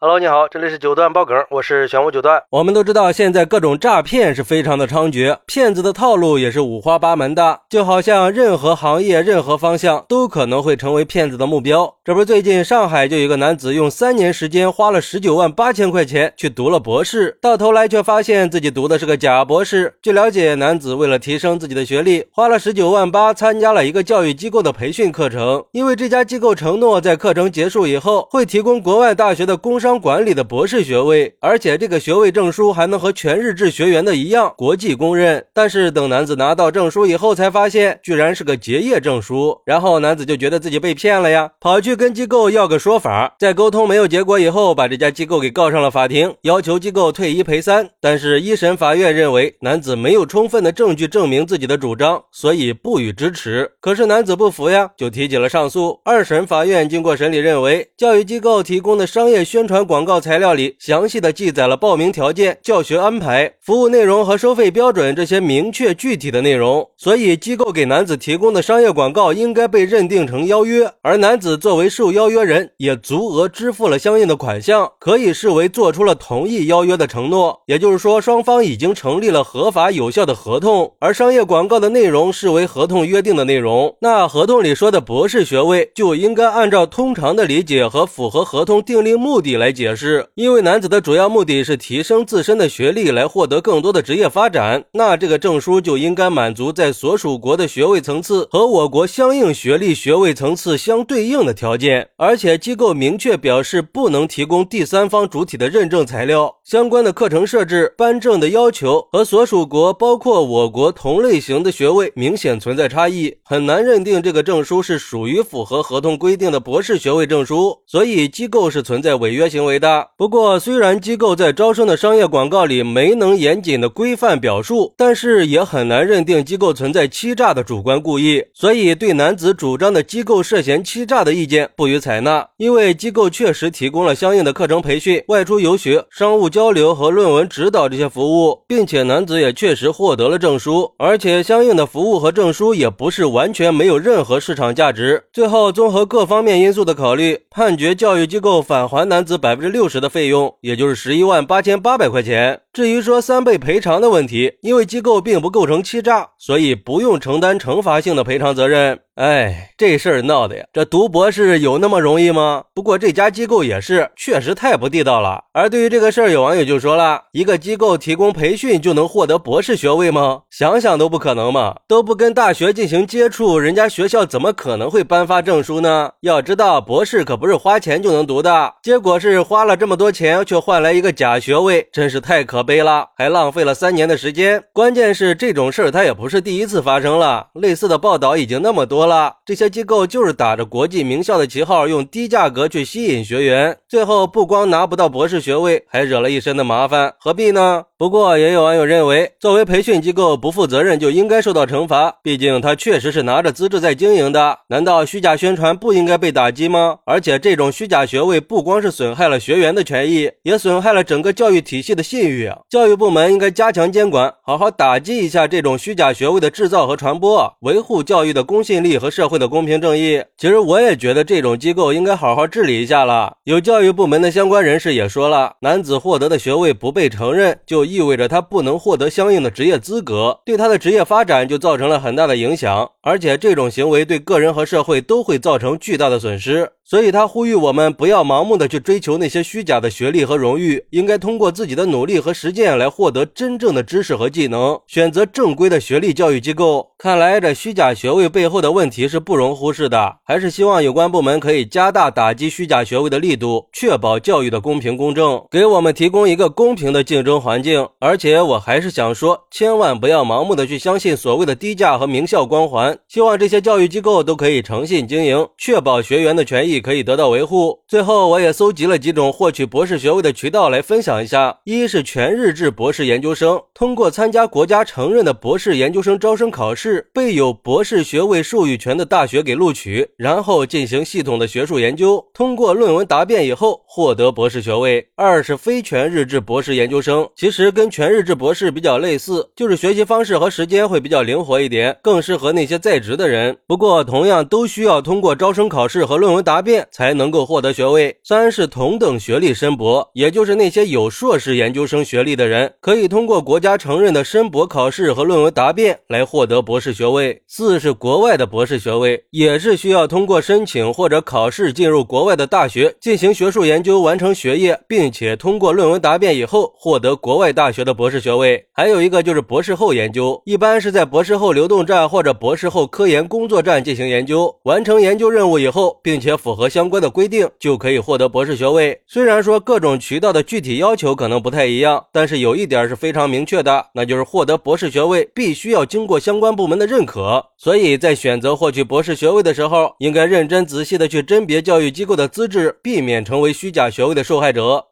[0.00, 2.40] Hello，你好，这里是九段爆梗，我是玄武九段。
[2.50, 11.92] 我们都知道，现在各种诈骗是非常的猖獗，骗子的套路也是五花八门的，就好像任何行业、任何方向都可能会成为骗子的目标。
[12.04, 19.92] 这不，最近上海就有一个男子用三年时间花了十九万八千块钱去读了博士，到头来却发现自己读的是个假博士。
[20.00, 29.87] 据了解，男子为了提升自己的学历，花了十九万八参加了一个教育机构的培训课程，因为这家机构承诺在课程结束以后会提供国外大学的工商。
[29.88, 35.42] 商管理的博士学位，而且这个学位证书还能和全日制学员的一样国际公认。
[35.54, 39.58] 但是等男子拿到证书以后，才发现居然是个结业证书。
[39.64, 43.34] 然后男子就觉得自己被骗了呀，跑去跟机构要个说法。
[43.38, 47.88] 在沟通没有结果以后，把这家机构给告上了法庭，要求机构退一赔三。
[47.98, 53.70] 但是，一审法院认为男子没有充分的证据证明自己的主张，所以不予支持。
[53.80, 55.98] 可是男子不服呀，就提起了上诉。
[56.04, 59.77] 二审法院经过审理，认为教育机构提供的商业宣传。
[59.86, 77.60] 广告材料里详细的记载了报名条件、教学安排、服务内容和收费标准这些明确具体的内容，所以机构给男子提供的商业广告应该被认定成邀约，而男子作为受邀约人，也足额支付了相应的款项，可以视为做出了同意邀约的承诺。
[77.66, 89.67] 也就是说，双方已经成立了合法有效的合同，而商业广告的内容视为合同约定的内容，那合同里说的博士学位就应该按照通常的理解和符合合同订立目的来。
[89.68, 119.57] 来解释，因为男子的主要目的是提升自身的学历，来获得更多的职业发展，那这个证书就应该满足在所属国的学位层次和我国相应学历学位层次相对应的条件，而且机构明确表示不能提供第三方主体的认证材料，相关的课程设置、颁证的要求和所属国包括我国同类型的学位明显存在差异，很难认定这个证书是属于符合合同规定的博士学位证书，所以机构是存在违约性。
[119.58, 120.10] 行为的。
[120.16, 128.44] 不过，虽然机构在招生的商业广告里没能严谨的规范表述，但是也很难认定机构存在欺诈的主观故意。
[128.54, 132.46] 所以，对男子主张的机构涉嫌欺诈的意见不予采纳。
[132.56, 145.24] 因为机构确实提供了相应的课程培训、外出游学、商务交流和论文指导这些服务，并且男子也确实获得了证书，而且相应的服务和证书也不是完全没有任何市场价值。
[145.32, 149.47] 最后，综合各方面因素的考虑，判决教育机构返还男子百。
[149.48, 152.60] 百分之六十的费用，也就是十一万八千八百块钱。
[152.70, 159.00] 至于说三倍赔偿的问题，因为机构并不构成欺诈，所以不用承担惩罚性的赔偿责任。
[159.18, 162.62] 哎，这事儿闹的呀，这读博士有那么容易吗？
[162.72, 165.42] 不过这家机构也是，确实太不地道了。
[165.52, 170.42] 而对于这个事儿，有网友就说了：一个机构提供培训就能获得博士学位吗？
[170.50, 171.74] 想想都不可能嘛！
[171.88, 176.12] 都不跟大学进行接触，人家学校怎么可能会颁发证书呢？
[176.20, 178.72] 要知道，博士可不是花钱就能读的。
[178.84, 184.62] 结果是花了这么多钱，却换来一个假学位，真是太可悲了，还浪费了三年的时间。
[184.72, 189.07] 关键是这种事儿，它也不是第一次发生了，类似的报道已经那么多。
[189.08, 197.86] 了这些机构就是打着国际名校的旗号，用低价格去吸引学员，最后不光拿不到博士学位，还惹了一身的麻烦，何必呢？
[197.98, 204.56] 不过也有网友认为，作为培训机构不负责任就应该受到惩罚，毕竟他确实是拿着资质在经营的。
[204.68, 206.98] 难道虚假宣传不应该被打击吗？
[207.04, 212.48] 而且这种虚假学位不光是损害了学员的权益，也损害了整个教育体系的信誉！
[212.68, 218.98] 教育部门应该加强监管，好好打击一下这种虚假学位的制造和传播，维护教育的公信力。
[218.98, 223.32] 和社会的公平正义，其实我也觉得这种机构应该好好治理一下了。
[223.44, 232.90] 有教育部门的相关人士也说了，男子获得的学位不被承认，就意味着他不能获得相应的职业资格，对他的职业发展就造成了很大的影响。
[233.08, 236.70] 而且这种行为对个人和社会都会造成巨大的损失。
[236.84, 246.86] 所以他呼吁我们不要盲目的去追求那些虚假的学历和荣誉，应该通过自己的努力和实践来获得真正的知识和技能，选择正规的学历教育机构。
[246.98, 257.86] 看来这虚假学位背后的问题是不容忽视的，还是希望有关部门可以加大打击虚假学位的力度，确保教育的公平公正，给我们提供一个公平的竞争环境。
[258.00, 266.78] 而且我还是想说，千万不要盲目的去相信所谓的低价和名校光环，希望这些教育机构都可以诚信经营，确保学员的权益。
[266.88, 267.78] 可以得到维护。
[267.86, 293.56] 最后，我也搜集了几种获取博士学位的渠道来分享一下：一是全日制博士研究生，通过参加国家承认的博士研究生招生考试，被有博士学位授予权的大学给录取，然后进行系统的学术研究，通过论文答辩以后获得博士学位；二是非全日制博士研究生，其实跟全日制博士比较类似，就是学习方式和时间会比较灵活一点，更适合那些在职的人。
[293.66, 298.16] 不过，同样都需要通过招生考试和论文答辩才能够获得学位。
[298.22, 307.42] 三是同等学历申博，也就是那些有硕士研究生学历的人，可以通过国家承认的申博考试和论文答辩来获得博士学位。
[307.46, 318.64] 四是国外的博士学位，也是需要通过申请或者考试进入国外的大学进行学术研究，完成学业，并且通过论文答辩以后获得国外大学的博士学位。
[318.72, 329.00] 还有一个就是博士后研究，一般是在博士后流动站或者博士后科研工作站进行研究，完成研究任务以后，并且符合相关的规定，就可以获得博士学位。
[329.06, 337.44] 虽然说各种渠道的具体要求可能不太一样，但是有一点是非常明确的，那就是获得博士学位必须要经过相关部门的认可。
[337.56, 344.84] 所以在选择获取博士学位的时候，应该认真仔细的去甄别教育机构的资质，避免成为虚假学位的受害者。